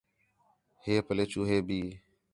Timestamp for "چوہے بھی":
1.31-1.81